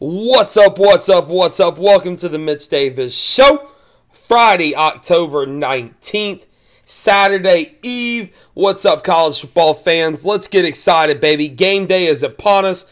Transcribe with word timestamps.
What's 0.00 0.56
up, 0.56 0.78
what's 0.78 1.08
up, 1.08 1.26
what's 1.26 1.58
up? 1.58 1.76
Welcome 1.76 2.16
to 2.18 2.28
the 2.28 2.38
Mitch 2.38 2.68
Davis 2.68 3.12
Show. 3.12 3.68
Friday, 4.12 4.72
October 4.76 5.44
19th, 5.44 6.44
Saturday 6.86 7.78
Eve. 7.82 8.30
What's 8.54 8.84
up, 8.84 9.02
college 9.02 9.40
football 9.40 9.74
fans? 9.74 10.24
Let's 10.24 10.46
get 10.46 10.64
excited, 10.64 11.20
baby. 11.20 11.48
Game 11.48 11.86
day 11.86 12.06
is 12.06 12.22
upon 12.22 12.64
us. 12.64 12.86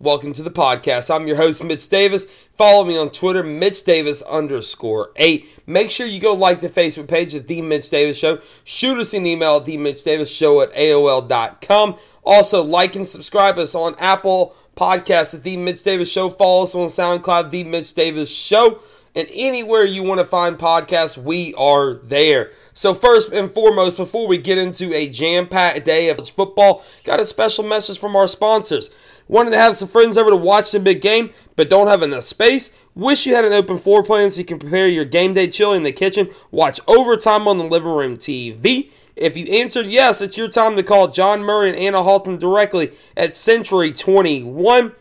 Welcome 0.00 0.32
to 0.34 0.42
the 0.42 0.50
podcast. 0.50 1.14
I'm 1.14 1.26
your 1.26 1.36
host, 1.36 1.62
Mitch 1.62 1.86
Davis. 1.88 2.24
Follow 2.56 2.84
me 2.84 2.96
on 2.96 3.10
Twitter, 3.10 3.42
Mitch 3.42 3.84
Davis 3.84 4.22
underscore 4.22 5.10
eight. 5.16 5.46
Make 5.66 5.90
sure 5.90 6.06
you 6.06 6.20
go 6.20 6.32
like 6.32 6.60
the 6.60 6.70
Facebook 6.70 7.08
page 7.08 7.34
at 7.34 7.46
The 7.46 7.60
Mitch 7.60 7.90
Davis 7.90 8.16
Show. 8.16 8.40
Shoot 8.64 8.96
us 8.98 9.12
an 9.12 9.26
email 9.26 9.56
at 9.56 9.66
The 9.66 9.76
Mitch 9.76 10.02
Davis 10.02 10.30
Show 10.30 10.62
at 10.62 10.72
AOL.com. 10.72 11.96
Also, 12.22 12.62
like 12.62 12.96
and 12.96 13.06
subscribe 13.06 13.58
us 13.58 13.74
on 13.74 13.96
Apple 13.98 14.54
Podcasts 14.78 15.34
at 15.34 15.42
The 15.42 15.56
Mitch 15.56 15.82
Davis 15.82 16.08
Show. 16.08 16.30
Follow 16.30 16.62
us 16.62 16.72
on 16.72 16.86
SoundCloud, 16.86 17.50
The 17.50 17.64
Mitch 17.64 17.94
Davis 17.94 18.30
Show. 18.30 18.80
And 19.12 19.26
anywhere 19.32 19.84
you 19.84 20.04
want 20.04 20.20
to 20.20 20.24
find 20.24 20.56
podcasts, 20.56 21.16
we 21.16 21.52
are 21.54 21.94
there. 21.94 22.52
So, 22.74 22.94
first 22.94 23.32
and 23.32 23.52
foremost, 23.52 23.96
before 23.96 24.28
we 24.28 24.38
get 24.38 24.56
into 24.56 24.94
a 24.94 25.08
jam 25.08 25.48
packed 25.48 25.84
day 25.84 26.08
of 26.08 26.28
football, 26.28 26.84
got 27.02 27.18
a 27.18 27.26
special 27.26 27.64
message 27.64 27.98
from 27.98 28.14
our 28.14 28.28
sponsors. 28.28 28.90
Wanted 29.26 29.50
to 29.50 29.58
have 29.58 29.76
some 29.76 29.88
friends 29.88 30.16
over 30.16 30.30
to 30.30 30.36
watch 30.36 30.70
the 30.70 30.78
big 30.78 31.00
game, 31.00 31.30
but 31.56 31.68
don't 31.68 31.88
have 31.88 32.02
enough 32.02 32.22
space? 32.22 32.70
Wish 32.94 33.26
you 33.26 33.34
had 33.34 33.44
an 33.44 33.52
open 33.52 33.78
floor 33.78 34.04
plan 34.04 34.30
so 34.30 34.38
you 34.38 34.44
can 34.44 34.60
prepare 34.60 34.86
your 34.86 35.04
game 35.04 35.32
day 35.32 35.48
chili 35.48 35.76
in 35.76 35.82
the 35.82 35.90
kitchen, 35.90 36.30
watch 36.52 36.78
overtime 36.86 37.48
on 37.48 37.58
the 37.58 37.64
living 37.64 37.90
room 37.90 38.16
TV. 38.16 38.90
If 39.18 39.36
you 39.36 39.46
answered 39.46 39.86
yes, 39.86 40.20
it's 40.20 40.36
your 40.36 40.48
time 40.48 40.76
to 40.76 40.82
call 40.84 41.08
John 41.08 41.42
Murray 41.42 41.70
and 41.70 41.78
Anna 41.78 42.04
Halton 42.04 42.38
directly 42.38 42.92
at 43.16 43.34
Century 43.34 43.92
21. 43.92 44.92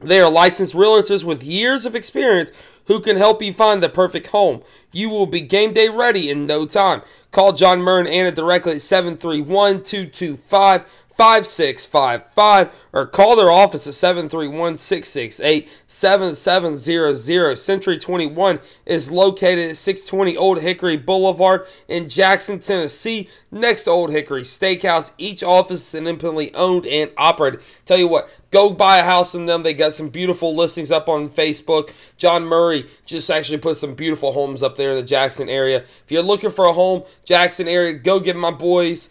They 0.00 0.20
are 0.20 0.30
licensed 0.30 0.74
realtors 0.74 1.22
with 1.22 1.44
years 1.44 1.86
of 1.86 1.94
experience 1.94 2.50
who 2.86 3.00
can 3.00 3.16
help 3.16 3.40
you 3.40 3.52
find 3.52 3.82
the 3.82 3.88
perfect 3.88 4.28
home. 4.28 4.62
You 4.90 5.08
will 5.08 5.26
be 5.26 5.40
game 5.40 5.72
day 5.72 5.88
ready 5.88 6.28
in 6.28 6.46
no 6.46 6.66
time. 6.66 7.02
Call 7.30 7.52
John 7.52 7.80
Murray 7.80 8.00
and 8.00 8.08
Anna 8.08 8.32
directly 8.32 8.74
at 8.74 8.82
731 8.82 9.84
225 9.84 10.84
5655 11.16 12.70
or 12.92 13.06
call 13.06 13.36
their 13.36 13.50
office 13.50 13.86
at 13.86 13.94
731 13.94 14.76
668 14.76 15.68
7700. 15.86 17.56
Century 17.56 17.98
21 17.98 18.60
is 18.84 19.10
located 19.10 19.70
at 19.70 19.76
620 19.78 20.36
Old 20.36 20.60
Hickory 20.60 20.98
Boulevard 20.98 21.66
in 21.88 22.08
Jackson, 22.08 22.58
Tennessee, 22.58 23.30
next 23.50 23.84
to 23.84 23.90
Old 23.90 24.10
Hickory 24.10 24.42
Steakhouse. 24.42 25.12
Each 25.16 25.42
office 25.42 25.88
is 25.88 25.94
independently 25.94 26.54
owned 26.54 26.86
and 26.86 27.10
operated. 27.16 27.60
Tell 27.86 27.96
you 27.98 28.08
what, 28.08 28.28
go 28.50 28.68
buy 28.68 28.98
a 28.98 29.04
house 29.04 29.32
from 29.32 29.46
them. 29.46 29.62
They 29.62 29.72
got 29.72 29.94
some 29.94 30.10
beautiful 30.10 30.54
listings 30.54 30.90
up 30.90 31.08
on 31.08 31.30
Facebook. 31.30 31.92
John 32.18 32.44
Murray 32.44 32.86
just 33.06 33.30
actually 33.30 33.58
put 33.58 33.78
some 33.78 33.94
beautiful 33.94 34.32
homes 34.32 34.62
up 34.62 34.76
there 34.76 34.90
in 34.90 34.96
the 34.96 35.02
Jackson 35.02 35.48
area. 35.48 35.78
If 35.78 36.10
you're 36.10 36.22
looking 36.22 36.50
for 36.50 36.66
a 36.66 36.74
home, 36.74 37.04
Jackson 37.24 37.68
area, 37.68 37.94
go 37.94 38.20
get 38.20 38.36
my 38.36 38.50
boys. 38.50 39.08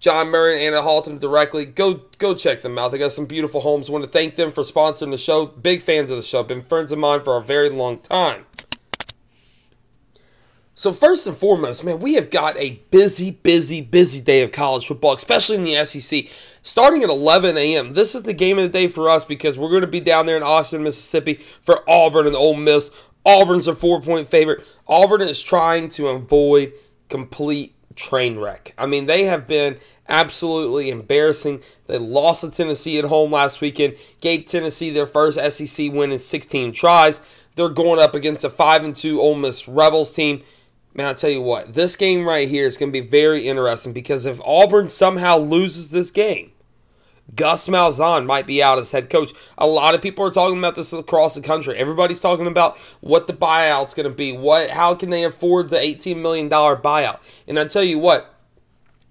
John 0.00 0.28
Murray 0.28 0.54
and 0.54 0.74
Anna 0.74 0.82
Halton 0.82 1.18
directly. 1.18 1.64
Go 1.64 2.02
go 2.18 2.34
check 2.34 2.62
them 2.62 2.78
out. 2.78 2.92
They 2.92 2.98
got 2.98 3.12
some 3.12 3.26
beautiful 3.26 3.60
homes. 3.60 3.90
Want 3.90 4.04
to 4.04 4.10
thank 4.10 4.36
them 4.36 4.52
for 4.52 4.62
sponsoring 4.62 5.10
the 5.10 5.18
show. 5.18 5.46
Big 5.46 5.82
fans 5.82 6.10
of 6.10 6.16
the 6.16 6.22
show. 6.22 6.42
Been 6.42 6.62
friends 6.62 6.92
of 6.92 6.98
mine 6.98 7.22
for 7.22 7.36
a 7.36 7.42
very 7.42 7.68
long 7.68 7.98
time. 7.98 8.44
So 10.78 10.92
first 10.92 11.26
and 11.26 11.36
foremost, 11.36 11.82
man, 11.82 11.98
we 11.98 12.14
have 12.14 12.30
got 12.30 12.56
a 12.56 12.80
busy, 12.92 13.32
busy, 13.32 13.80
busy 13.80 14.20
day 14.20 14.42
of 14.42 14.52
college 14.52 14.86
football, 14.86 15.16
especially 15.16 15.56
in 15.56 15.64
the 15.64 15.84
SEC. 15.84 16.26
Starting 16.62 17.02
at 17.02 17.08
11 17.08 17.56
a.m. 17.56 17.94
This 17.94 18.14
is 18.14 18.22
the 18.22 18.32
game 18.32 18.58
of 18.58 18.62
the 18.62 18.68
day 18.68 18.86
for 18.86 19.08
us 19.08 19.24
because 19.24 19.58
we're 19.58 19.70
going 19.70 19.80
to 19.80 19.88
be 19.88 19.98
down 19.98 20.26
there 20.26 20.36
in 20.36 20.44
Austin, 20.44 20.84
Mississippi 20.84 21.40
for 21.66 21.82
Auburn 21.90 22.28
and 22.28 22.36
Ole 22.36 22.54
Miss. 22.54 22.92
Auburn's 23.24 23.66
a 23.66 23.74
four-point 23.74 24.30
favorite. 24.30 24.64
Auburn 24.86 25.22
is 25.22 25.42
trying 25.42 25.88
to 25.88 26.06
avoid 26.06 26.72
complete 27.08 27.74
train 27.98 28.38
wreck. 28.38 28.72
I 28.78 28.86
mean, 28.86 29.06
they 29.06 29.24
have 29.24 29.46
been 29.46 29.78
absolutely 30.08 30.88
embarrassing. 30.88 31.60
They 31.86 31.98
lost 31.98 32.40
to 32.40 32.50
Tennessee 32.50 32.98
at 32.98 33.04
home 33.04 33.32
last 33.32 33.60
weekend, 33.60 33.96
gave 34.20 34.46
Tennessee 34.46 34.90
their 34.90 35.06
first 35.06 35.38
SEC 35.52 35.92
win 35.92 36.12
in 36.12 36.18
16 36.18 36.72
tries. 36.72 37.20
They're 37.56 37.68
going 37.68 38.00
up 38.00 38.14
against 38.14 38.44
a 38.44 38.50
5 38.50 38.84
and 38.84 38.96
2 38.96 39.20
Ole 39.20 39.34
Miss 39.34 39.68
Rebels 39.68 40.14
team. 40.14 40.42
Man, 40.94 41.08
I'll 41.08 41.14
tell 41.14 41.30
you 41.30 41.42
what, 41.42 41.74
this 41.74 41.96
game 41.96 42.26
right 42.26 42.48
here 42.48 42.66
is 42.66 42.76
going 42.76 42.90
to 42.90 43.00
be 43.00 43.06
very 43.06 43.46
interesting 43.46 43.92
because 43.92 44.24
if 44.24 44.40
Auburn 44.40 44.88
somehow 44.88 45.36
loses 45.36 45.90
this 45.90 46.10
game, 46.10 46.52
Gus 47.34 47.68
Malzahn 47.68 48.26
might 48.26 48.46
be 48.46 48.62
out 48.62 48.78
as 48.78 48.92
head 48.92 49.10
coach. 49.10 49.32
A 49.58 49.66
lot 49.66 49.94
of 49.94 50.02
people 50.02 50.24
are 50.24 50.30
talking 50.30 50.58
about 50.58 50.74
this 50.74 50.92
across 50.92 51.34
the 51.34 51.40
country. 51.40 51.76
Everybody's 51.76 52.20
talking 52.20 52.46
about 52.46 52.78
what 53.00 53.26
the 53.26 53.32
buyout's 53.32 53.94
going 53.94 54.08
to 54.08 54.14
be. 54.14 54.32
What, 54.32 54.70
how 54.70 54.94
can 54.94 55.10
they 55.10 55.24
afford 55.24 55.68
the 55.68 55.76
$18 55.76 56.16
million 56.20 56.48
buyout? 56.48 57.20
And 57.46 57.58
I 57.58 57.66
tell 57.66 57.84
you 57.84 57.98
what, 57.98 58.34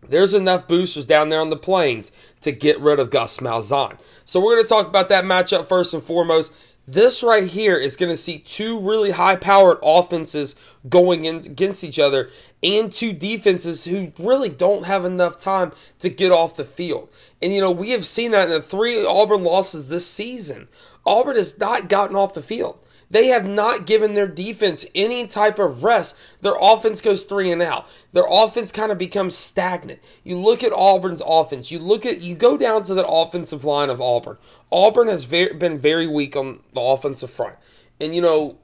there's 0.09 0.33
enough 0.33 0.67
boosters 0.67 1.05
down 1.05 1.29
there 1.29 1.41
on 1.41 1.49
the 1.49 1.57
plains 1.57 2.11
to 2.41 2.51
get 2.51 2.79
rid 2.79 2.99
of 2.99 3.11
Gus 3.11 3.37
Malzahn. 3.37 3.97
So 4.25 4.39
we're 4.39 4.55
going 4.55 4.65
to 4.65 4.69
talk 4.69 4.87
about 4.87 5.09
that 5.09 5.23
matchup 5.23 5.67
first 5.67 5.93
and 5.93 6.03
foremost. 6.03 6.53
This 6.89 7.21
right 7.21 7.49
here 7.49 7.75
is 7.75 7.97
going 7.97 8.13
to 8.13 8.17
see 8.17 8.39
two 8.39 8.79
really 8.79 9.11
high 9.11 9.35
powered 9.35 9.77
offenses 9.83 10.55
going 10.87 11.25
in 11.25 11.37
against 11.37 11.83
each 11.83 11.99
other 11.99 12.29
and 12.63 12.89
two 12.89 13.11
defenses 13.11 13.83
who 13.83 14.13
really 14.17 14.47
don't 14.47 14.85
have 14.85 15.03
enough 15.03 15.37
time 15.37 15.73
to 15.99 16.09
get 16.09 16.31
off 16.31 16.55
the 16.55 16.63
field. 16.63 17.09
And 17.41 17.53
you 17.53 17.59
know, 17.59 17.71
we 17.71 17.89
have 17.89 18.05
seen 18.05 18.31
that 18.31 18.47
in 18.47 18.53
the 18.53 18.61
three 18.61 19.05
Auburn 19.05 19.43
losses 19.43 19.89
this 19.89 20.07
season. 20.07 20.69
Auburn 21.05 21.35
has 21.35 21.59
not 21.59 21.89
gotten 21.89 22.15
off 22.15 22.33
the 22.33 22.41
field. 22.41 22.79
They 23.09 23.27
have 23.27 23.47
not 23.47 23.85
given 23.85 24.13
their 24.13 24.27
defense 24.27 24.85
any 24.93 25.27
type 25.27 25.59
of 25.59 25.83
rest. 25.83 26.15
Their 26.41 26.55
offense 26.59 26.99
goes 26.99 27.23
three 27.23 27.51
and 27.51 27.61
out. 27.61 27.87
Their 28.11 28.25
offense 28.29 28.71
kind 28.71 28.91
of 28.91 28.97
becomes 28.97 29.35
stagnant. 29.35 29.99
You 30.23 30.37
look 30.37 30.63
at 30.63 30.73
Auburn's 30.73 31.21
offense. 31.25 31.71
You 31.71 31.79
look 31.79 32.05
at 32.05 32.21
you 32.21 32.35
go 32.35 32.57
down 32.57 32.83
to 32.83 32.93
that 32.95 33.07
offensive 33.07 33.63
line 33.63 33.89
of 33.89 34.01
Auburn. 34.01 34.37
Auburn 34.71 35.07
has 35.07 35.23
very, 35.23 35.53
been 35.53 35.77
very 35.77 36.07
weak 36.07 36.35
on 36.35 36.59
the 36.73 36.81
offensive 36.81 37.31
front, 37.31 37.55
and 37.99 38.13
you 38.13 38.21
know, 38.21 38.57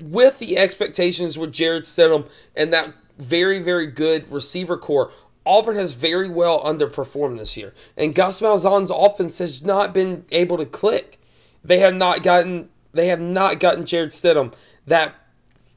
with 0.00 0.38
the 0.38 0.58
expectations 0.58 1.38
with 1.38 1.52
Jarrett 1.52 1.84
Stidham 1.84 2.28
and 2.54 2.72
that 2.72 2.92
very 3.18 3.60
very 3.60 3.86
good 3.86 4.30
receiver 4.30 4.76
core, 4.76 5.10
Auburn 5.46 5.76
has 5.76 5.94
very 5.94 6.28
well 6.28 6.62
underperformed 6.62 7.38
this 7.38 7.56
year, 7.56 7.72
and 7.96 8.14
Gus 8.14 8.42
Malzahn's 8.42 8.90
offense 8.90 9.38
has 9.38 9.62
not 9.62 9.94
been 9.94 10.26
able 10.30 10.58
to 10.58 10.66
click. 10.66 11.18
They 11.64 11.78
have 11.78 11.94
not 11.94 12.22
gotten 12.22 12.68
they 12.96 13.08
have 13.08 13.20
not 13.20 13.60
gotten 13.60 13.86
Jarrett 13.86 14.10
Stidham 14.10 14.52
that 14.86 15.14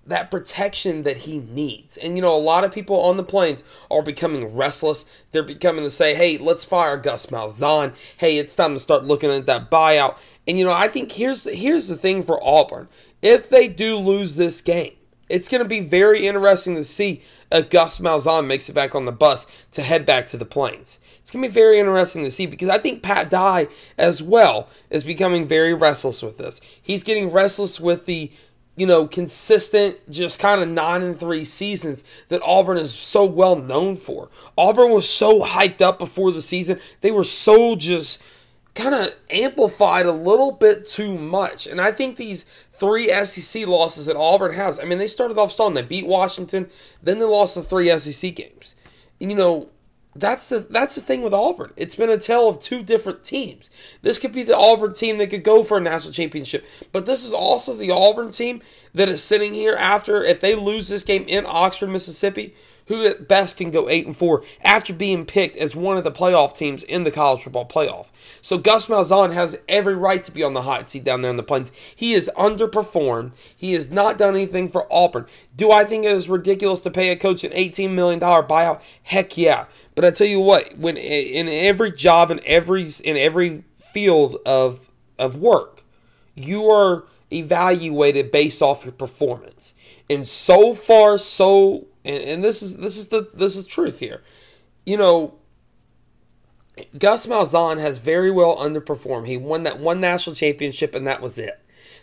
that 0.09 0.31
protection 0.31 1.03
that 1.03 1.17
he 1.17 1.39
needs. 1.39 1.95
And 1.97 2.15
you 2.15 2.21
know, 2.21 2.35
a 2.35 2.37
lot 2.37 2.63
of 2.63 2.71
people 2.71 2.99
on 2.99 3.17
the 3.17 3.23
plains 3.23 3.63
are 3.89 4.01
becoming 4.01 4.55
restless. 4.55 5.05
They're 5.31 5.43
becoming 5.43 5.83
to 5.83 5.89
say, 5.89 6.15
"Hey, 6.15 6.37
let's 6.37 6.63
fire 6.63 6.97
Gus 6.97 7.27
Malzahn. 7.27 7.93
Hey, 8.17 8.37
it's 8.37 8.55
time 8.55 8.73
to 8.73 8.79
start 8.79 9.03
looking 9.03 9.31
at 9.31 9.45
that 9.45 9.69
buyout." 9.69 10.17
And 10.47 10.57
you 10.57 10.65
know, 10.65 10.73
I 10.73 10.87
think 10.87 11.13
here's 11.13 11.43
here's 11.45 11.87
the 11.87 11.97
thing 11.97 12.23
for 12.23 12.43
Auburn. 12.43 12.87
If 13.21 13.49
they 13.49 13.67
do 13.67 13.97
lose 13.97 14.35
this 14.35 14.61
game, 14.61 14.93
it's 15.29 15.47
going 15.47 15.63
to 15.63 15.69
be 15.69 15.79
very 15.79 16.27
interesting 16.27 16.75
to 16.75 16.83
see 16.83 17.21
if 17.51 17.69
Gus 17.69 17.99
Malzahn 17.99 18.47
makes 18.47 18.67
it 18.67 18.73
back 18.73 18.95
on 18.95 19.05
the 19.05 19.11
bus 19.11 19.45
to 19.71 19.83
head 19.83 20.05
back 20.05 20.27
to 20.27 20.37
the 20.37 20.45
plains. 20.45 20.99
It's 21.21 21.31
going 21.31 21.43
to 21.43 21.49
be 21.49 21.53
very 21.53 21.79
interesting 21.79 22.23
to 22.23 22.31
see 22.31 22.47
because 22.47 22.69
I 22.69 22.79
think 22.79 23.03
Pat 23.03 23.29
Dye 23.29 23.67
as 23.97 24.21
well 24.21 24.67
is 24.89 25.03
becoming 25.03 25.47
very 25.47 25.73
restless 25.73 26.21
with 26.21 26.37
this. 26.37 26.59
He's 26.81 27.03
getting 27.03 27.31
restless 27.31 27.79
with 27.79 28.05
the 28.05 28.31
you 28.75 28.85
know, 28.85 29.05
consistent, 29.05 29.97
just 30.09 30.39
kind 30.39 30.61
of 30.61 30.69
nine 30.69 31.03
and 31.03 31.19
three 31.19 31.43
seasons 31.43 32.01
that 32.29 32.41
Auburn 32.43 32.77
is 32.77 32.93
so 32.93 33.25
well 33.25 33.57
known 33.57 33.97
for. 33.97 34.29
Auburn 34.57 34.91
was 34.91 35.07
so 35.07 35.43
hyped 35.43 35.81
up 35.81 35.99
before 35.99 36.31
the 36.31 36.41
season; 36.41 36.79
they 37.01 37.11
were 37.11 37.25
so 37.25 37.75
just 37.75 38.21
kind 38.75 38.95
of 38.95 39.15
amplified 39.29 40.05
a 40.05 40.11
little 40.11 40.51
bit 40.51 40.85
too 40.85 41.17
much. 41.17 41.67
And 41.67 41.81
I 41.81 41.91
think 41.91 42.15
these 42.15 42.45
three 42.73 43.09
SEC 43.25 43.67
losses 43.67 44.05
that 44.05 44.15
Auburn 44.15 44.53
has, 44.53 44.79
I 44.79 44.85
mean, 44.85 44.97
they 44.97 45.07
started 45.07 45.37
off 45.37 45.51
strong. 45.51 45.73
They 45.73 45.81
beat 45.81 46.07
Washington, 46.07 46.69
then 47.01 47.19
they 47.19 47.25
lost 47.25 47.55
the 47.55 47.63
three 47.63 47.97
SEC 47.99 48.35
games. 48.35 48.75
And, 49.19 49.31
you 49.31 49.37
know, 49.37 49.69
that's 50.15 50.49
the 50.49 50.59
that's 50.59 50.95
the 50.95 51.01
thing 51.01 51.21
with 51.21 51.33
Auburn. 51.33 51.71
It's 51.77 51.95
been 51.95 52.09
a 52.09 52.17
tale 52.17 52.49
of 52.49 52.59
two 52.59 52.81
different 52.81 53.23
teams. 53.23 53.69
This 54.01 54.17
could 54.17 54.31
be 54.31 54.43
the 54.43 54.57
Auburn 54.57 54.93
team 54.93 55.17
that 55.17 55.29
could 55.29 55.43
go 55.43 55.63
for 55.63 55.77
a 55.77 55.81
national 55.81 56.13
championship, 56.13 56.65
but 56.91 57.05
this 57.05 57.23
is 57.23 57.31
also 57.31 57.75
the 57.75 57.91
Auburn 57.91 58.31
team 58.31 58.61
that 58.93 59.07
is 59.07 59.23
sitting 59.23 59.53
here 59.53 59.75
after 59.75 60.23
if 60.23 60.39
they 60.39 60.55
lose 60.55 60.87
this 60.87 61.03
game 61.03 61.25
in 61.27 61.45
Oxford, 61.47 61.89
Mississippi, 61.89 62.55
who 62.89 63.05
at 63.05 63.27
best 63.27 63.57
can 63.57 63.71
go 63.71 63.87
8 63.87 64.07
and 64.07 64.17
4 64.17 64.43
after 64.63 64.93
being 64.93 65.25
picked 65.25 65.55
as 65.55 65.75
one 65.75 65.95
of 65.95 66.03
the 66.03 66.11
playoff 66.11 66.55
teams 66.55 66.83
in 66.83 67.03
the 67.03 67.11
college 67.11 67.43
football 67.43 67.67
playoff. 67.67 68.07
So 68.41 68.57
Gus 68.57 68.87
Malzahn 68.87 69.33
has 69.33 69.59
every 69.69 69.95
right 69.95 70.23
to 70.23 70.31
be 70.31 70.43
on 70.43 70.53
the 70.53 70.63
hot 70.63 70.89
seat 70.89 71.03
down 71.03 71.21
there 71.21 71.29
in 71.31 71.37
the 71.37 71.43
plains. 71.43 71.71
He 71.95 72.13
has 72.13 72.29
underperformed. 72.35 73.31
He 73.55 73.73
has 73.73 73.91
not 73.91 74.17
done 74.17 74.35
anything 74.35 74.69
for 74.69 74.91
Auburn. 74.91 75.27
Do 75.55 75.71
I 75.71 75.85
think 75.85 76.03
it 76.03 76.11
is 76.11 76.27
ridiculous 76.27 76.81
to 76.81 76.91
pay 76.91 77.09
a 77.09 77.15
coach 77.15 77.43
an 77.43 77.51
$18 77.51 77.91
million 77.91 78.19
buyout? 78.19 78.81
Heck 79.03 79.37
yeah. 79.37 79.65
But 79.93 80.03
I 80.03 80.11
tell 80.11 80.27
you 80.27 80.39
what, 80.39 80.77
when 80.77 80.97
in 80.97 81.47
every 81.47 81.91
job 81.91 82.31
in 82.31 82.39
every 82.45 82.87
in 83.03 83.17
every 83.17 83.63
field 83.75 84.37
of 84.45 84.89
of 85.19 85.35
work, 85.35 85.83
you 86.35 86.69
are 86.71 87.03
evaluated 87.31 88.31
based 88.31 88.61
off 88.61 88.85
your 88.85 88.91
performance. 88.91 89.73
And 90.09 90.27
so 90.27 90.73
far, 90.73 91.17
so 91.17 91.87
and, 92.05 92.23
and 92.23 92.43
this 92.43 92.61
is 92.61 92.77
this 92.77 92.97
is 92.97 93.09
the 93.09 93.29
this 93.33 93.55
is 93.55 93.65
truth 93.65 93.99
here. 93.99 94.21
You 94.85 94.97
know, 94.97 95.35
Gus 96.97 97.27
Malzahn 97.27 97.79
has 97.79 97.97
very 97.97 98.31
well 98.31 98.57
underperformed. 98.57 99.27
He 99.27 99.37
won 99.37 99.63
that 99.63 99.79
one 99.79 99.99
national 99.99 100.35
championship, 100.35 100.95
and 100.95 101.05
that 101.05 101.21
was 101.21 101.37
it. 101.37 101.59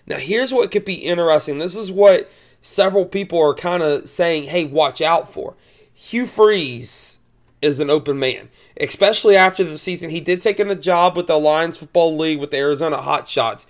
Now, 0.06 0.18
here's 0.18 0.52
what 0.52 0.70
could 0.70 0.84
be 0.84 0.94
interesting. 0.94 1.58
This 1.58 1.74
is 1.74 1.90
what 1.90 2.30
several 2.60 3.04
people 3.04 3.40
are 3.42 3.54
kind 3.54 3.82
of 3.82 4.08
saying, 4.08 4.44
hey, 4.44 4.64
watch 4.64 5.00
out 5.00 5.30
for. 5.30 5.56
Hugh 5.92 6.26
Freeze 6.26 7.18
is 7.62 7.80
an 7.80 7.90
open 7.90 8.18
man, 8.18 8.50
especially 8.80 9.34
after 9.34 9.64
the 9.64 9.78
season. 9.78 10.10
He 10.10 10.20
did 10.20 10.40
take 10.40 10.60
in 10.60 10.70
a 10.70 10.76
job 10.76 11.16
with 11.16 11.26
the 11.26 11.34
Alliance 11.34 11.78
Football 11.78 12.16
League 12.16 12.38
with 12.38 12.50
the 12.50 12.58
Arizona 12.58 12.98
Hotshots. 12.98 13.66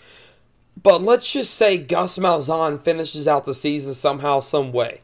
But 0.81 1.02
let's 1.02 1.31
just 1.32 1.55
say 1.55 1.78
Gus 1.78 2.19
Malzahn 2.19 2.84
finishes 2.84 3.26
out 3.26 3.44
the 3.44 3.55
season 3.55 3.94
somehow, 3.94 4.40
some 4.40 4.73
way. 4.73 5.00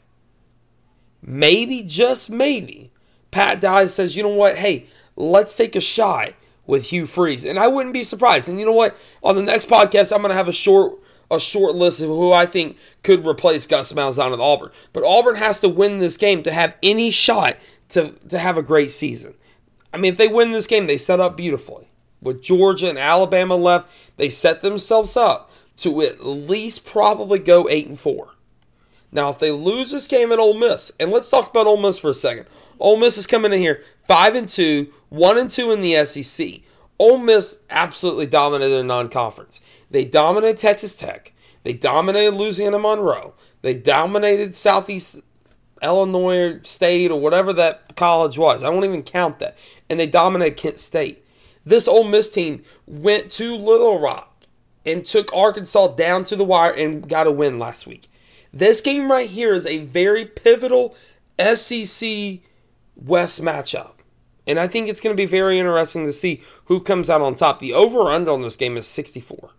Maybe, 1.23 1.83
just 1.83 2.31
maybe, 2.31 2.91
Pat 3.31 3.61
Dye 3.61 3.87
says, 3.87 4.17
you 4.17 4.23
know 4.23 4.29
what? 4.29 4.59
Hey, 4.59 4.87
let's 5.17 5.57
take 5.57 5.75
a 5.75 5.81
shot 5.81 6.35
with 6.67 6.87
Hugh 6.87 7.07
Freeze. 7.07 7.45
And 7.45 7.59
I 7.59 7.69
wouldn't 7.69 7.93
be 7.93 8.05
surprised. 8.05 8.49
And 8.49 8.59
you 8.59 8.67
know 8.67 8.73
what? 8.73 8.97
On 9.23 9.37
the 9.37 9.43
next 9.43 9.69
podcast, 9.69 10.13
I'm 10.13 10.23
going 10.23 10.31
to 10.31 10.37
have 10.37 10.49
a 10.49 10.53
short 10.53 10.99
a 11.31 11.41
short 11.41 11.75
list 11.75 12.01
of 12.03 12.09
who 12.09 12.31
I 12.31 12.45
think 12.45 12.77
could 13.03 13.27
replace 13.27 13.67
Gus 13.67 13.93
Malzahn 13.95 14.35
at 14.35 14.41
Auburn. 14.41 14.71
But 14.93 15.05
Auburn 15.05 15.37
has 15.37 15.61
to 15.61 15.69
win 15.69 15.99
this 15.99 16.19
game 16.19 16.43
to 16.43 16.53
have 16.53 16.77
any 16.83 17.11
shot 17.11 17.57
to, 17.89 18.13
to 18.29 18.39
have 18.39 18.59
a 18.59 18.63
great 18.63 18.91
season. 18.91 19.33
I 19.95 19.97
mean, 19.97 20.13
if 20.13 20.19
they 20.19 20.29
win 20.29 20.53
this 20.53 20.67
game, 20.67 20.87
they 20.87 20.99
set 20.99 21.21
up 21.21 21.37
beautifully. 21.37 21.89
With 22.21 22.43
Georgia 22.43 22.91
and 22.91 22.99
Alabama 22.99 23.57
left, 23.57 23.91
they 24.19 24.29
set 24.29 24.61
themselves 24.61 25.17
up 25.17 25.51
to 25.83 26.03
at 26.03 26.25
least 26.25 26.87
probably 26.87 27.39
go 27.39 27.69
8 27.69 27.89
and 27.89 28.01
4. 28.01 28.31
Now, 29.11 29.29
if 29.31 29.39
they 29.39 29.51
lose 29.51 29.91
this 29.91 30.07
game 30.07 30.33
at 30.33 30.39
Ole 30.39 30.59
Miss, 30.59 30.91
and 30.99 31.11
let's 31.11 31.29
talk 31.29 31.51
about 31.51 31.67
Ole 31.67 31.77
Miss 31.77 31.99
for 31.99 32.11
a 32.11 32.15
second. 32.15 32.47
Ole 32.81 32.97
Miss 32.97 33.19
is 33.19 33.27
coming 33.27 33.53
in 33.53 33.61
here 33.61 33.83
5 34.09 34.35
and 34.35 34.49
2, 34.49 34.93
1 35.11 35.39
and 35.39 35.51
2 35.51 35.71
in 35.71 35.83
the 35.83 36.05
SEC. 36.07 36.61
Ole 36.99 37.19
Miss 37.19 37.61
absolutely 37.69 38.27
dominated 38.27 38.77
the 38.77 38.85
non-conference. 38.85 39.61
They 39.91 40.05
dominated 40.05 40.57
Texas 40.57 40.95
Tech. 40.95 41.33
They 41.65 41.73
dominated 41.73 42.35
Louisiana 42.35 42.79
Monroe. 42.79 43.35
They 43.61 43.75
dominated 43.75 44.55
Southeast 44.55 45.21
Illinois 45.83 46.61
State 46.63 47.11
or 47.11 47.21
whatever 47.21 47.53
that 47.53 47.97
college 47.97 48.39
was. 48.39 48.63
I 48.63 48.71
won't 48.71 48.85
even 48.85 49.03
count 49.03 49.39
that. 49.41 49.59
And 49.91 50.01
they 50.01 50.07
dominated 50.07 50.57
Kent 50.57 50.79
State. 50.79 51.25
This 51.65 51.87
Ole 51.87 52.05
Miss 52.05 52.31
team 52.31 52.65
went 52.87 53.31
to 53.33 53.55
Little 53.55 54.01
Rock 54.01 54.32
and 54.85 55.05
took 55.05 55.33
Arkansas 55.35 55.89
down 55.89 56.25
to 56.25 56.37
the 56.37 56.45
wire 56.45 56.73
and 56.73 57.09
got 57.09 57.27
a 57.27 57.31
win 57.31 57.59
last 57.59 57.87
week. 57.87 58.09
This 58.53 58.81
game 58.81 59.11
right 59.11 59.31
here 59.31 59.55
is 59.55 59.67
a 59.67 59.79
very 59.79 60.25
pivotal 60.25 60.95
SEC 61.39 62.41
West 62.97 63.41
matchup. 63.41 63.93
And 64.47 64.59
I 64.59 64.67
think 64.67 64.89
it's 64.89 65.01
going 65.01 65.17
to 65.17 65.21
be 65.21 65.27
very 65.27 65.59
interesting 65.59 66.05
to 66.05 66.13
see 66.13 66.43
who 66.65 66.81
comes 66.81 67.09
out 67.09 67.21
on 67.21 67.35
top. 67.35 67.61
The 67.61 67.73
over 67.73 68.11
under 68.11 68.33
on 68.33 68.43
this 68.43 68.57
game 68.57 68.77
is 68.77 68.87
64. 68.87 69.51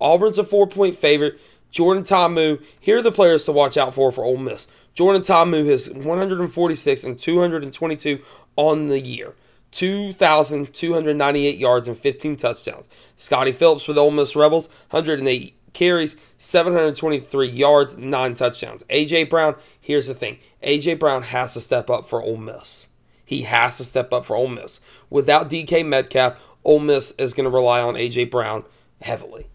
Auburn's 0.00 0.38
a 0.38 0.44
four 0.44 0.66
point 0.66 0.96
favorite. 0.96 1.38
Jordan 1.70 2.02
Ta'amu, 2.02 2.60
here 2.80 2.98
are 2.98 3.02
the 3.02 3.12
players 3.12 3.44
to 3.44 3.52
watch 3.52 3.76
out 3.76 3.94
for 3.94 4.10
for 4.10 4.24
Ole 4.24 4.36
Miss. 4.36 4.66
Jordan 4.94 5.22
Ta'amu 5.22 5.68
has 5.68 5.88
146 5.90 7.04
and 7.04 7.18
222 7.18 8.20
on 8.56 8.88
the 8.88 9.00
year. 9.00 9.34
2,298 9.72 11.58
yards 11.58 11.88
and 11.88 11.98
15 11.98 12.36
touchdowns. 12.36 12.88
Scotty 13.16 13.52
Phillips 13.52 13.84
for 13.84 13.92
the 13.92 14.00
Ole 14.00 14.10
Miss 14.10 14.34
Rebels, 14.34 14.68
108 14.90 15.54
carries, 15.72 16.16
723 16.38 17.48
yards, 17.48 17.96
9 17.96 18.34
touchdowns. 18.34 18.82
A.J. 18.90 19.24
Brown, 19.24 19.54
here's 19.80 20.08
the 20.08 20.14
thing 20.14 20.38
A.J. 20.62 20.94
Brown 20.94 21.22
has 21.22 21.54
to 21.54 21.60
step 21.60 21.88
up 21.90 22.06
for 22.06 22.22
Ole 22.22 22.36
Miss. 22.36 22.88
He 23.24 23.42
has 23.42 23.76
to 23.76 23.84
step 23.84 24.12
up 24.12 24.24
for 24.24 24.36
Ole 24.36 24.48
Miss. 24.48 24.80
Without 25.08 25.48
DK 25.48 25.86
Metcalf, 25.86 26.36
Ole 26.64 26.80
Miss 26.80 27.12
is 27.12 27.32
going 27.34 27.44
to 27.44 27.50
rely 27.50 27.80
on 27.80 27.96
A.J. 27.96 28.24
Brown 28.24 28.64
heavily. 29.02 29.46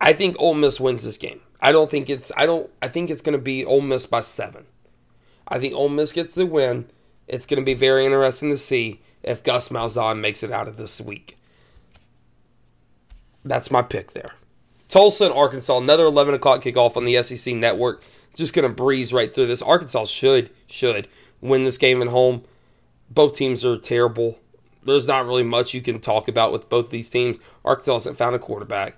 I 0.00 0.12
think 0.12 0.36
Ole 0.38 0.54
Miss 0.54 0.78
wins 0.78 1.04
this 1.04 1.16
game. 1.16 1.40
I 1.60 1.72
don't 1.72 1.90
think 1.90 2.10
it's 2.10 2.30
I 2.36 2.44
don't 2.44 2.70
I 2.82 2.88
think 2.88 3.08
it's 3.10 3.22
going 3.22 3.32
to 3.32 3.42
be 3.42 3.64
Ole 3.64 3.80
Miss 3.80 4.04
by 4.06 4.20
7. 4.20 4.66
I 5.48 5.58
think 5.58 5.74
Ole 5.74 5.88
Miss 5.88 6.12
gets 6.12 6.34
the 6.34 6.44
win. 6.44 6.86
It's 7.26 7.46
going 7.46 7.60
to 7.60 7.64
be 7.64 7.74
very 7.74 8.04
interesting 8.04 8.50
to 8.50 8.58
see 8.58 9.00
if 9.26 9.42
Gus 9.42 9.68
Malzahn 9.68 10.20
makes 10.20 10.42
it 10.42 10.52
out 10.52 10.68
of 10.68 10.76
this 10.76 11.00
week. 11.00 11.36
That's 13.44 13.70
my 13.70 13.82
pick 13.82 14.12
there. 14.12 14.30
Tulsa 14.88 15.26
and 15.26 15.34
Arkansas, 15.34 15.78
another 15.78 16.06
11 16.06 16.34
o'clock 16.34 16.62
kickoff 16.62 16.96
on 16.96 17.04
the 17.04 17.22
SEC 17.22 17.54
network. 17.54 18.02
Just 18.34 18.54
going 18.54 18.68
to 18.68 18.74
breeze 18.74 19.12
right 19.12 19.32
through 19.34 19.46
this. 19.46 19.62
Arkansas 19.62 20.04
should, 20.04 20.50
should 20.66 21.08
win 21.40 21.64
this 21.64 21.78
game 21.78 22.02
at 22.02 22.08
home. 22.08 22.44
Both 23.10 23.34
teams 23.34 23.64
are 23.64 23.76
terrible. 23.76 24.38
There's 24.84 25.08
not 25.08 25.26
really 25.26 25.42
much 25.42 25.74
you 25.74 25.82
can 25.82 26.00
talk 26.00 26.28
about 26.28 26.52
with 26.52 26.68
both 26.68 26.90
these 26.90 27.10
teams. 27.10 27.38
Arkansas 27.64 27.94
hasn't 27.94 28.18
found 28.18 28.36
a 28.36 28.38
quarterback. 28.38 28.96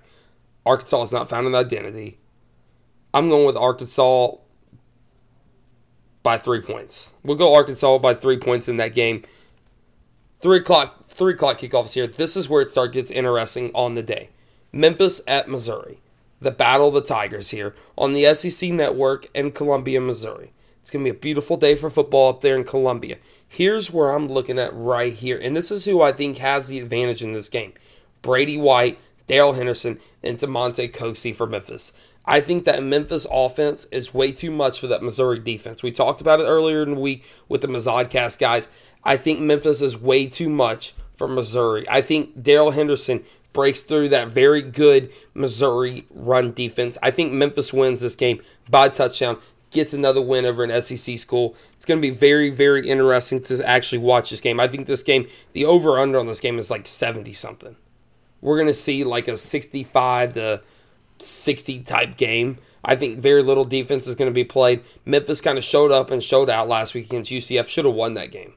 Arkansas 0.65 0.99
has 0.99 1.11
not 1.11 1.29
found 1.29 1.47
an 1.47 1.55
identity. 1.55 2.19
I'm 3.13 3.29
going 3.29 3.47
with 3.47 3.57
Arkansas 3.57 4.35
by 6.21 6.37
three 6.37 6.61
points. 6.61 7.13
We'll 7.23 7.37
go 7.37 7.55
Arkansas 7.55 7.97
by 7.97 8.13
three 8.13 8.37
points 8.37 8.67
in 8.67 8.77
that 8.77 8.93
game. 8.93 9.23
Three 10.41 10.59
o'clock, 10.59 11.09
three 11.09 11.33
o'clock 11.33 11.59
kickoffs 11.59 11.93
here. 11.93 12.07
This 12.07 12.37
is 12.37 12.47
where 12.47 12.61
it 12.61 12.69
starts 12.69 12.93
gets 12.93 13.11
interesting 13.11 13.71
on 13.73 13.95
the 13.95 14.03
day. 14.03 14.29
Memphis 14.71 15.19
at 15.27 15.49
Missouri. 15.49 15.99
The 16.39 16.51
Battle 16.51 16.87
of 16.87 16.93
the 16.93 17.01
Tigers 17.01 17.49
here 17.49 17.75
on 17.97 18.13
the 18.13 18.33
SEC 18.33 18.69
Network 18.71 19.27
in 19.35 19.51
Columbia, 19.51 19.99
Missouri. 19.99 20.53
It's 20.81 20.89
going 20.89 21.03
to 21.03 21.11
be 21.11 21.17
a 21.17 21.19
beautiful 21.19 21.57
day 21.57 21.75
for 21.75 21.89
football 21.89 22.29
up 22.29 22.39
there 22.39 22.55
in 22.55 22.63
Columbia. 22.63 23.17
Here's 23.45 23.91
where 23.91 24.11
I'm 24.11 24.29
looking 24.29 24.57
at 24.57 24.73
right 24.73 25.11
here, 25.11 25.37
and 25.37 25.57
this 25.57 25.71
is 25.71 25.83
who 25.83 26.01
I 26.01 26.13
think 26.13 26.37
has 26.37 26.69
the 26.69 26.79
advantage 26.79 27.21
in 27.21 27.33
this 27.33 27.49
game 27.49 27.73
Brady 28.21 28.57
White, 28.57 28.97
Darrell 29.29 29.53
Henderson, 29.53 29.99
and 30.23 30.39
Damonte 30.39 30.91
Coxie 30.91 31.35
for 31.35 31.45
Memphis. 31.45 31.93
I 32.25 32.41
think 32.41 32.65
that 32.65 32.81
Memphis 32.81 33.27
offense 33.31 33.85
is 33.91 34.11
way 34.11 34.31
too 34.31 34.49
much 34.49 34.79
for 34.79 34.87
that 34.87 35.03
Missouri 35.03 35.37
defense. 35.37 35.83
We 35.83 35.91
talked 35.91 36.19
about 36.19 36.39
it 36.39 36.45
earlier 36.45 36.81
in 36.81 36.95
the 36.95 36.99
week 36.99 37.23
with 37.47 37.61
the 37.61 37.67
Mazodcast 37.67 38.39
guys. 38.39 38.69
I 39.03 39.17
think 39.17 39.39
Memphis 39.39 39.83
is 39.83 39.95
way 39.95 40.25
too 40.25 40.49
much 40.49 40.95
for 41.15 41.27
Missouri. 41.27 41.87
I 41.87 42.01
think 42.01 42.41
Darrell 42.41 42.71
Henderson 42.71 43.23
breaks 43.53 43.83
through 43.83 44.09
that 44.09 44.29
very 44.29 44.63
good 44.63 45.11
Missouri 45.35 46.07
run 46.09 46.51
defense. 46.51 46.97
I 47.03 47.11
think 47.11 47.31
Memphis 47.31 47.71
wins 47.71 48.01
this 48.01 48.15
game 48.15 48.41
by 48.67 48.89
touchdown, 48.89 49.37
gets 49.69 49.93
another 49.93 50.23
win 50.23 50.45
over 50.45 50.63
an 50.63 50.81
SEC 50.81 51.19
school. 51.19 51.55
It's 51.75 51.85
going 51.85 51.99
to 51.99 52.01
be 52.01 52.15
very, 52.15 52.49
very 52.49 52.89
interesting 52.89 53.43
to 53.43 53.63
actually 53.63 53.99
watch 53.99 54.31
this 54.31 54.41
game. 54.41 54.59
I 54.59 54.67
think 54.67 54.87
this 54.87 55.03
game, 55.03 55.27
the 55.53 55.65
over 55.65 55.99
under 55.99 56.17
on 56.17 56.25
this 56.25 56.41
game 56.41 56.57
is 56.57 56.71
like 56.71 56.87
70 56.87 57.31
something. 57.33 57.75
We're 58.41 58.57
going 58.57 58.67
to 58.67 58.73
see 58.73 59.03
like 59.03 59.27
a 59.27 59.37
65 59.37 60.33
to 60.33 60.61
60 61.19 61.81
type 61.81 62.17
game. 62.17 62.57
I 62.83 62.95
think 62.95 63.19
very 63.19 63.43
little 63.43 63.65
defense 63.65 64.07
is 64.07 64.15
going 64.15 64.29
to 64.29 64.33
be 64.33 64.45
played. 64.45 64.83
Memphis 65.05 65.41
kind 65.41 65.57
of 65.57 65.63
showed 65.63 65.91
up 65.91 66.11
and 66.11 66.23
showed 66.23 66.49
out 66.49 66.67
last 66.67 66.93
week 66.93 67.05
against 67.05 67.31
UCF. 67.31 67.67
Should 67.67 67.85
have 67.85 67.93
won 67.93 68.13
that 68.13 68.31
game. 68.31 68.53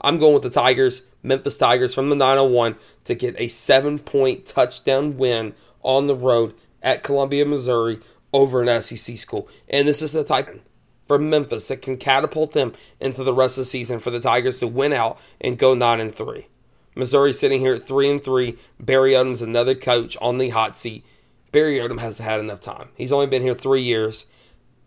I'm 0.00 0.18
going 0.18 0.32
with 0.32 0.42
the 0.42 0.50
Tigers, 0.50 1.02
Memphis 1.22 1.58
Tigers 1.58 1.94
from 1.94 2.08
the 2.08 2.16
901 2.16 2.76
to 3.04 3.14
get 3.14 3.34
a 3.38 3.48
seven 3.48 3.98
point 3.98 4.46
touchdown 4.46 5.18
win 5.18 5.54
on 5.82 6.06
the 6.06 6.14
road 6.14 6.54
at 6.82 7.02
Columbia, 7.02 7.44
Missouri 7.44 8.00
over 8.32 8.62
an 8.62 8.82
SEC 8.82 9.18
school. 9.18 9.48
And 9.68 9.86
this 9.86 10.00
is 10.00 10.12
the 10.12 10.24
type 10.24 10.62
for 11.06 11.18
Memphis 11.18 11.68
that 11.68 11.82
can 11.82 11.96
catapult 11.96 12.52
them 12.52 12.72
into 12.98 13.24
the 13.24 13.34
rest 13.34 13.58
of 13.58 13.62
the 13.62 13.66
season 13.66 13.98
for 13.98 14.10
the 14.10 14.20
Tigers 14.20 14.60
to 14.60 14.66
win 14.66 14.92
out 14.92 15.18
and 15.40 15.58
go 15.58 15.74
9 15.74 16.00
and 16.00 16.14
3. 16.14 16.46
Missouri 16.94 17.32
sitting 17.32 17.60
here 17.60 17.74
at 17.74 17.82
3 17.82 18.10
and 18.10 18.22
3. 18.22 18.56
Barry 18.78 19.12
Odom's 19.12 19.42
another 19.42 19.74
coach 19.74 20.16
on 20.20 20.38
the 20.38 20.50
hot 20.50 20.76
seat. 20.76 21.04
Barry 21.52 21.78
Odom 21.78 22.00
has 22.00 22.18
had 22.18 22.40
enough 22.40 22.60
time. 22.60 22.90
He's 22.96 23.12
only 23.12 23.26
been 23.26 23.42
here 23.42 23.54
3 23.54 23.82
years. 23.82 24.26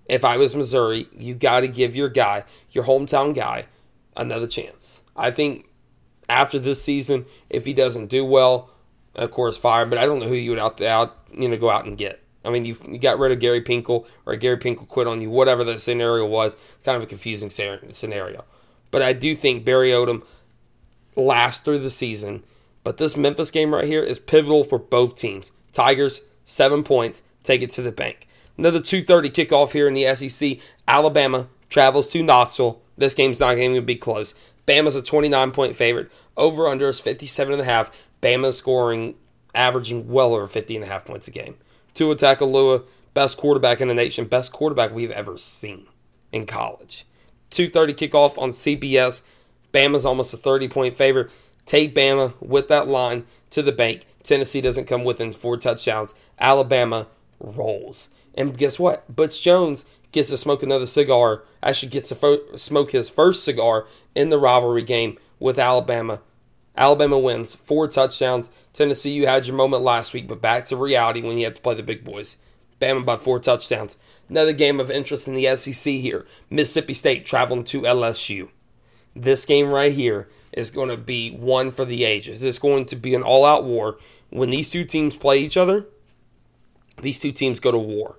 If 0.06 0.26
I 0.26 0.38
was 0.38 0.56
Missouri, 0.56 1.08
you 1.18 1.34
got 1.34 1.62
to 1.62 1.68
give 1.68 1.96
your 1.96 2.10
guy, 2.10 2.44
your 2.72 2.84
hometown 2.84 3.34
guy, 3.34 3.66
another 4.18 4.48
chance. 4.48 5.02
I 5.16 5.32
think 5.32 5.70
after 6.28 6.60
this 6.60 6.82
season, 6.82 7.26
if 7.50 7.66
he 7.66 7.74
doesn't 7.74 8.08
do 8.08 8.26
well, 8.26 8.70
of 9.16 9.32
course, 9.32 9.56
fire. 9.56 9.86
But 9.86 9.98
I 9.98 10.06
don't 10.06 10.20
know 10.20 10.28
who 10.28 10.36
you 10.36 10.50
would 10.52 10.60
out, 10.60 10.82
out 10.82 11.16
you 11.32 11.48
know, 11.48 11.58
go 11.58 11.70
out 11.70 11.86
and 11.86 11.98
get. 11.98 12.22
I 12.46 12.50
mean, 12.50 12.66
you 12.66 12.76
you 12.90 13.00
got 13.00 13.20
rid 13.20 13.32
of 13.32 13.40
Gary 13.40 13.62
Pinkel 13.62 14.06
or 14.26 14.36
Gary 14.36 14.58
Pinkel 14.58 14.88
quit 14.88 15.08
on 15.08 15.22
you, 15.22 15.30
whatever 15.30 15.64
the 15.64 15.80
scenario 15.80 16.26
was. 16.26 16.58
Kind 16.84 16.98
of 16.98 17.04
a 17.04 17.08
confusing 17.08 17.50
scenario. 17.50 18.44
But 18.92 19.02
I 19.02 19.14
do 19.14 19.36
think 19.36 19.64
Barry 19.64 19.92
Odom 19.92 20.24
lasts 21.16 21.62
through 21.62 21.80
the 21.80 21.92
season. 21.92 22.44
But 22.84 22.98
this 22.98 23.16
Memphis 23.16 23.52
game 23.52 23.74
right 23.74 23.86
here 23.86 24.04
is 24.04 24.20
pivotal 24.20 24.64
for 24.64 24.78
both 24.78 25.16
teams. 25.16 25.52
Tigers, 25.72 26.22
seven 26.46 26.84
points, 26.84 27.22
take 27.44 27.62
it 27.62 27.70
to 27.72 27.82
the 27.82 27.92
bank. 27.92 28.28
Another 28.58 28.80
2:30 28.80 29.30
kickoff 29.30 29.72
here 29.72 29.88
in 29.88 29.94
the 29.94 30.16
SEC. 30.16 30.60
Alabama 30.88 31.48
travels 31.70 32.08
to 32.10 32.22
Knoxville. 32.22 32.82
This 32.98 33.14
game's 33.14 33.40
not 33.40 33.56
going 33.56 33.74
to 33.74 33.82
be 33.82 33.96
close. 33.96 34.36
Bama's 34.68 34.96
a 34.96 35.02
29 35.02 35.52
point 35.52 35.76
favorite. 35.76 36.12
Over 36.38 36.68
under 36.68 36.88
is 36.90 37.00
57 37.00 37.54
and 37.54 37.62
a 37.62 37.66
half. 37.66 37.92
Bama 38.22 38.54
scoring 38.54 39.16
averaging 39.56 40.08
well 40.08 40.34
over 40.34 40.48
50 40.48 40.76
and 40.76 40.86
a 40.86 40.88
half 40.88 41.06
points 41.06 41.28
a 41.28 41.32
game. 41.32 41.56
Tua 41.94 42.16
Tagovailoa, 42.16 42.84
best 43.14 43.38
quarterback 43.38 43.82
in 43.82 43.88
the 43.88 43.94
nation, 43.94 44.26
best 44.26 44.52
quarterback 44.52 44.92
we've 44.94 45.12
ever 45.12 45.38
seen 45.38 45.88
in 46.32 46.46
college. 46.46 47.06
2:30 47.52 47.94
kickoff 47.94 48.38
on 48.38 48.52
CBS. 48.52 49.22
Bama's 49.74 50.06
almost 50.06 50.34
a 50.34 50.38
30 50.38 50.70
point 50.70 50.96
favorite. 50.96 51.30
Take 51.66 51.96
Bama 51.96 52.34
with 52.42 52.68
that 52.68 52.88
line 52.88 53.26
to 53.50 53.62
the 53.62 53.72
bank. 53.72 54.06
Tennessee 54.22 54.62
doesn't 54.62 54.86
come 54.86 55.04
within 55.04 55.34
four 55.34 55.58
touchdowns. 55.58 56.14
Alabama 56.40 57.08
rolls. 57.40 58.10
And 58.36 58.58
guess 58.58 58.80
what? 58.80 59.14
Butch 59.14 59.42
Jones 59.42 59.86
gets 60.12 60.30
to 60.30 60.38
smoke 60.38 60.64
another 60.64 60.86
cigar. 60.86 61.44
Actually, 61.62 61.90
gets 61.90 62.10
to 62.10 62.16
fo- 62.16 62.56
smoke 62.56 62.92
his 62.92 63.10
first 63.10 63.44
cigar 63.44 63.86
in 64.16 64.30
the 64.30 64.40
rivalry 64.40 64.84
game 64.84 65.18
with 65.40 65.60
Alabama. 65.60 66.22
Alabama 66.76 67.20
wins 67.20 67.54
four 67.54 67.88
touchdowns. 67.88 68.50
Tennessee, 68.74 69.12
you 69.12 69.28
had 69.28 69.46
your 69.46 69.56
moment 69.56 69.84
last 69.84 70.14
week, 70.14 70.28
but 70.28 70.42
back 70.42 70.66
to 70.66 70.78
reality 70.78 71.22
when 71.22 71.38
you 71.38 71.46
have 71.46 71.54
to 71.54 71.62
play 71.62 71.76
the 71.76 71.84
big 71.84 72.04
boys. 72.04 72.38
Bama 72.82 73.06
by 73.06 73.16
four 73.16 73.40
touchdowns. 73.40 73.98
Another 74.28 74.54
game 74.54 74.80
of 74.80 74.90
interest 74.90 75.28
in 75.28 75.36
the 75.36 75.56
SEC 75.56 75.94
here. 75.94 76.26
Mississippi 76.50 76.94
State 76.94 77.26
traveling 77.26 77.64
to 77.66 77.82
LSU. 77.82 78.50
This 79.16 79.46
game 79.46 79.70
right 79.70 79.92
here 79.92 80.28
is 80.52 80.72
going 80.72 80.90
to 80.90 80.98
be 80.98 81.32
one 81.32 81.72
for 81.72 81.86
the 81.86 82.04
ages. 82.04 82.44
It's 82.44 82.60
going 82.60 82.86
to 82.86 82.96
be 82.96 83.14
an 83.16 83.24
all 83.24 83.46
out 83.46 83.64
war. 83.64 83.98
When 84.30 84.50
these 84.50 84.70
two 84.70 84.86
teams 84.86 85.16
play 85.16 85.40
each 85.40 85.58
other, 85.58 85.86
these 87.02 87.20
two 87.20 87.32
teams 87.32 87.60
go 87.60 87.72
to 87.72 87.78
war. 87.78 88.18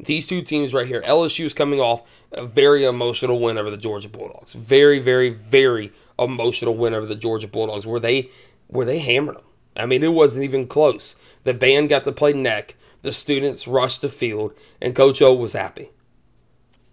These 0.00 0.26
two 0.26 0.42
teams 0.42 0.74
right 0.74 0.86
here, 0.86 1.02
LSU 1.02 1.44
is 1.44 1.54
coming 1.54 1.80
off 1.80 2.02
a 2.32 2.44
very 2.44 2.84
emotional 2.84 3.38
win 3.38 3.56
over 3.56 3.70
the 3.70 3.76
Georgia 3.76 4.08
Bulldogs. 4.08 4.52
Very, 4.52 4.98
very, 4.98 5.28
very 5.28 5.92
emotional 6.18 6.76
win 6.76 6.92
over 6.92 7.06
the 7.06 7.14
Georgia 7.14 7.46
Bulldogs, 7.46 7.86
where 7.86 8.00
they 8.00 8.30
where 8.66 8.86
they 8.86 8.98
hammered 8.98 9.36
them. 9.36 9.44
I 9.76 9.86
mean, 9.86 10.02
it 10.02 10.12
wasn't 10.12 10.44
even 10.44 10.66
close. 10.66 11.14
The 11.44 11.54
band 11.54 11.88
got 11.88 12.04
to 12.04 12.12
play 12.12 12.32
neck. 12.32 12.74
The 13.02 13.12
students 13.12 13.68
rushed 13.68 14.00
the 14.00 14.08
field, 14.08 14.52
and 14.80 14.94
Coach 14.94 15.22
O 15.22 15.34
was 15.34 15.52
happy. 15.52 15.90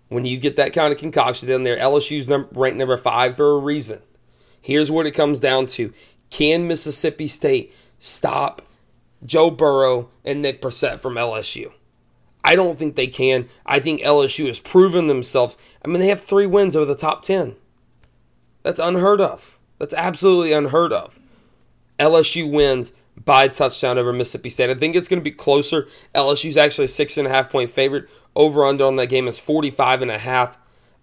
When 0.10 0.26
you 0.26 0.38
get 0.38 0.56
that 0.58 0.74
kind 0.74 0.92
of 0.92 1.00
concoction 1.00 1.48
down 1.48 1.64
there, 1.64 1.78
LSU's 1.78 2.28
ranked 2.28 2.78
number 2.78 2.98
five 2.98 3.38
for 3.38 3.52
a 3.52 3.60
reason. 3.60 4.02
Here's 4.62 4.92
what 4.92 5.06
it 5.06 5.12
comes 5.12 5.40
down 5.40 5.68
to: 5.68 5.94
Can 6.30 6.68
Mississippi 6.68 7.28
State 7.28 7.74
stop 8.00 8.64
Joe 9.24 9.50
Burrow 9.50 10.10
and 10.26 10.42
Nick 10.42 10.62
Brossette 10.62 11.00
from 11.00 11.14
LSU? 11.14 11.72
I 12.44 12.56
don't 12.56 12.80
think 12.80 12.96
they 12.96 13.08
can. 13.08 13.48
I 13.66 13.80
think 13.80 14.02
LSU 14.02 14.48
has 14.48 14.60
proven 14.60 15.08
themselves. 15.08 15.58
I 15.84 15.88
mean, 15.88 16.00
they 16.00 16.08
have 16.08 16.22
three 16.22 16.48
wins 16.48 16.76
over 16.76 16.86
the 16.86 16.96
top 16.96 17.22
10. 17.22 17.56
That's 18.64 18.80
unheard 18.80 19.22
of. 19.22 19.60
That's 19.78 19.94
absolutely 19.94 20.54
unheard 20.54 20.94
of. 20.94 21.20
LSU 22.00 22.50
wins 22.50 22.94
by 23.26 23.46
a 23.46 23.50
touchdown 23.50 23.98
over 23.98 24.14
Mississippi 24.14 24.50
State. 24.50 24.70
I 24.70 24.76
think 24.76 24.96
it's 24.96 25.08
going 25.08 25.20
to 25.20 25.24
be 25.24 25.36
closer. 25.36 25.88
LSU's 26.14 26.58
actually 26.58 26.86
a 26.86 26.90
six 26.90 27.18
and 27.18 27.28
a 27.28 27.30
half 27.30 27.50
point 27.50 27.72
favorite. 27.72 28.08
Over 28.36 28.66
under 28.66 28.86
on 28.86 28.96
that 28.98 29.08
game 29.08 29.28
is 29.28 29.40
45 29.40 30.02
and 30.04 30.12
a 30.12 30.20
half. 30.20 30.58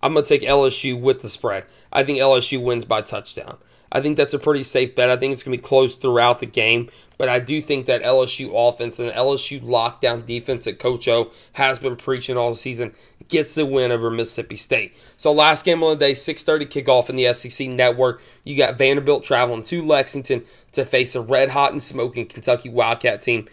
I'm 0.07 0.13
going 0.13 0.25
to 0.25 0.29
take 0.29 0.49
LSU 0.49 1.01
with 1.01 1.21
the 1.21 1.29
spread. 1.29 1.65
I 1.93 2.05
think 2.05 2.21
LSU 2.21 2.63
wins 2.63 2.85
by 2.85 3.03
touchdown. 3.03 3.59
I 3.91 4.01
think 4.01 4.17
that's 4.17 4.35
a 4.35 4.39
pretty 4.39 4.63
safe 4.63 4.95
bet. 4.95 5.11
I 5.11 5.17
think 5.17 5.33
it's 5.33 5.43
going 5.43 5.59
to 5.59 5.61
be 5.61 5.67
close 5.67 5.97
throughout 5.97 6.39
the 6.39 6.47
game, 6.47 6.91
but 7.19 7.29
I 7.29 7.41
do 7.41 7.61
think 7.61 7.87
that 7.87 8.05
LSU 8.05 8.53
offense 8.55 9.01
and 9.01 9.11
LSU 9.11 9.61
lockdown 9.61 10.25
defense 10.25 10.65
that 10.65 10.79
Coach 10.79 11.09
O 11.09 11.33
has 11.55 11.81
been 11.81 11.97
preaching 11.97 12.37
all 12.37 12.55
season 12.55 12.95
gets 13.27 13.57
the 13.57 13.67
win 13.67 13.91
over 13.91 14.09
Mississippi 14.09 14.57
State. 14.57 14.97
So 15.17 15.33
last 15.33 15.65
game 15.65 15.83
of 15.83 15.99
the 15.99 16.07
day, 16.07 16.13
6:30 16.13 16.67
kickoff 16.67 17.11
in 17.11 17.17
the 17.17 17.35
SEC 17.35 17.69
network. 17.69 18.23
You 18.45 18.57
got 18.57 18.79
Vanderbilt 18.79 19.25
traveling 19.25 19.65
to 19.65 19.85
Lexington 19.85 20.45
to 20.71 20.85
face 20.85 21.17
a 21.17 21.21
red 21.21 21.51
hot 21.51 21.73
and 21.73 21.83
smoking 21.83 22.27
Kentucky 22.27 22.69
Wildcat 22.69 23.23
team. 23.23 23.49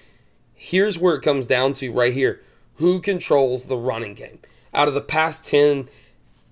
Here's 0.53 0.99
where 0.99 1.15
it 1.15 1.23
comes 1.23 1.47
down 1.47 1.73
to 1.73 1.91
right 1.91 2.13
here. 2.13 2.41
Who 2.75 3.01
controls 3.01 3.65
the 3.65 3.77
running 3.77 4.13
game? 4.13 4.37
Out 4.71 4.87
of 4.87 4.93
the 4.93 5.01
past 5.01 5.45
10 5.45 5.89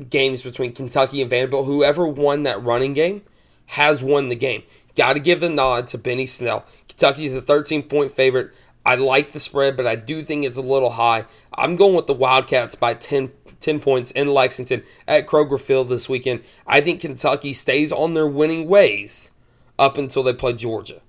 games 0.10 0.42
between 0.42 0.74
Kentucky 0.74 1.22
and 1.22 1.30
Vanderbilt, 1.30 1.66
whoever 1.66 2.08
won 2.08 2.44
that 2.44 2.64
running 2.64 2.94
game 2.94 3.22
has 3.68 4.02
won 4.04 4.30
the 4.30 4.36
game. 4.36 4.64
Got 4.96 5.14
to 5.14 5.20
give 5.20 5.40
the 5.40 5.50
nod 5.50 5.88
to 5.88 5.98
Benny 5.98 6.26
Snell. 6.26 6.66
Kentucky 6.88 7.26
is 7.26 7.36
a 7.36 7.42
13 7.42 7.84
point 7.84 8.14
favorite. 8.14 8.52
I 8.86 8.96
like 8.96 9.32
the 9.32 9.40
spread, 9.40 9.78
but 9.78 9.88
I 9.88 9.96
do 9.96 10.24
think 10.24 10.44
it's 10.44 10.58
a 10.58 10.62
little 10.62 10.92
high. 10.92 11.26
I'm 11.54 11.76
going 11.76 11.96
with 11.96 12.08
the 12.08 12.14
Wildcats 12.14 12.76
by 12.76 12.96
10, 12.96 13.32
10 13.60 13.80
points 13.80 14.12
in 14.12 14.34
Lexington 14.34 14.84
at 15.08 15.28
Kroger 15.28 15.62
Field 15.62 15.90
this 15.90 16.10
weekend. 16.10 16.42
I 16.66 16.82
think 16.82 17.00
Kentucky 17.00 17.54
stays 17.54 17.92
on 17.92 18.16
their 18.16 18.28
winning 18.28 18.68
ways 18.68 19.32
up 19.78 19.98
until 19.98 20.24
they 20.24 20.34
play 20.34 20.54
Georgia. 20.54 21.02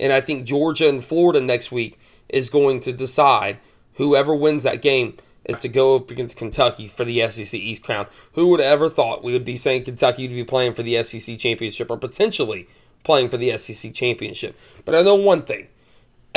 And 0.00 0.12
I 0.12 0.20
think 0.20 0.46
Georgia 0.46 0.88
and 0.88 1.04
Florida 1.04 1.40
next 1.40 1.70
week 1.70 1.98
is 2.28 2.50
going 2.50 2.80
to 2.80 2.92
decide 2.92 3.58
whoever 3.94 4.34
wins 4.34 4.62
that 4.62 4.82
game 4.82 5.16
is 5.48 5.56
to 5.56 5.68
go 5.68 5.96
up 5.96 6.10
against 6.10 6.36
Kentucky 6.36 6.86
for 6.86 7.04
the 7.04 7.28
SEC 7.30 7.54
East 7.54 7.82
crown. 7.82 8.06
Who 8.34 8.48
would 8.48 8.60
ever 8.60 8.88
thought 8.88 9.24
we 9.24 9.32
would 9.32 9.44
be 9.44 9.56
saying 9.56 9.84
Kentucky 9.84 10.28
would 10.28 10.34
be 10.34 10.44
playing 10.44 10.74
for 10.74 10.82
the 10.82 11.02
SEC 11.02 11.38
championship 11.38 11.90
or 11.90 11.96
potentially 11.96 12.68
playing 13.02 13.30
for 13.30 13.38
the 13.38 13.56
SEC 13.56 13.92
championship? 13.94 14.56
But 14.84 14.94
I 14.94 15.02
know 15.02 15.14
one 15.14 15.42
thing. 15.42 15.68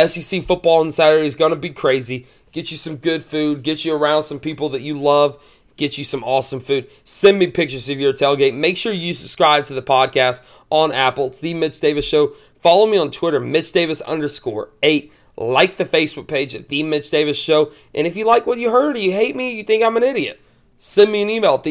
SEC 0.08 0.44
football 0.44 0.80
on 0.80 0.92
Saturday 0.92 1.26
is 1.26 1.36
going 1.36 1.52
to 1.52 1.58
be 1.58 1.70
crazy. 1.70 2.26
Get 2.52 2.72
you 2.72 2.78
some 2.78 2.96
good 2.96 3.24
food, 3.24 3.62
get 3.62 3.86
you 3.86 3.94
around 3.94 4.24
some 4.24 4.40
people 4.40 4.70
that 4.70 4.82
you 4.82 4.98
love, 5.00 5.42
get 5.76 5.98
you 5.98 6.04
some 6.04 6.24
awesome 6.24 6.62
food. 6.62 6.90
Send 7.04 7.38
me 7.38 7.48
pictures 7.48 7.90
of 7.90 8.00
your 8.00 8.14
tailgate. 8.14 8.56
Make 8.56 8.78
sure 8.78 8.94
you 8.94 9.14
subscribe 9.14 9.66
to 9.66 9.74
the 9.74 9.82
podcast 9.82 10.42
on 10.70 10.92
Apple. 10.92 11.28
It's 11.28 11.40
the 11.40 11.54
Mitch 11.54 11.80
Davis 11.80 12.06
Show. 12.06 12.34
Follow 12.62 12.88
me 12.88 12.98
on 12.98 13.12
Twitter, 13.12 13.40
Mitch 13.40 13.72
Davis 13.74 14.02
underscore 14.02 14.70
eight. 14.82 15.12
Like 15.42 15.78
the 15.78 15.86
Facebook 15.86 16.28
page 16.28 16.54
at 16.54 16.68
The 16.68 16.84
Mitch 16.84 17.10
Davis 17.10 17.38
Show. 17.38 17.72
And 17.96 18.06
if 18.06 18.16
you 18.16 18.26
like 18.26 18.46
what 18.46 18.60
you 18.60 18.70
heard 18.70 18.96
or 18.96 19.00
you 19.00 19.12
hate 19.12 19.36
me, 19.36 19.56
you 19.56 19.64
think 19.64 19.84
I'm 19.84 19.98
an 19.98 20.04
idiot, 20.04 20.40
send 20.78 21.12
me 21.12 21.22
an 21.22 21.30
email 21.30 21.56
at 21.56 21.64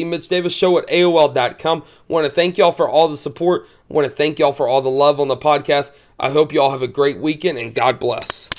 Show 0.53 0.77
at 0.77 0.87
AOL.com. 0.87 1.83
want 2.07 2.25
to 2.25 2.31
thank 2.31 2.57
y'all 2.57 2.71
for 2.71 2.89
all 2.89 3.07
the 3.07 3.17
support. 3.17 3.67
want 3.87 4.05
to 4.05 4.15
thank 4.15 4.39
y'all 4.39 4.53
for 4.53 4.67
all 4.67 4.81
the 4.81 4.89
love 4.89 5.19
on 5.19 5.27
the 5.27 5.37
podcast. 5.37 5.91
I 6.19 6.31
hope 6.31 6.51
y'all 6.53 6.71
have 6.71 6.83
a 6.83 6.87
great 6.87 7.19
weekend 7.19 7.57
and 7.57 7.73
God 7.73 7.99
bless. 7.99 8.49